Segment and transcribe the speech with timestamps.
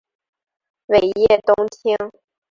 [0.87, 1.95] 尾叶冬青